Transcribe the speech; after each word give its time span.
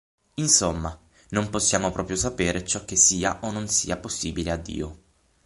Insomma, 0.37 0.99
non 1.29 1.51
possiamo 1.51 1.91
proprio 1.91 2.15
sapere 2.15 2.65
ciò 2.65 2.83
che 2.85 2.95
sia 2.95 3.37
o 3.43 3.51
non 3.51 3.67
sia 3.67 3.97
possibile 3.97 4.49
a 4.49 4.55
Dio. 4.57 4.97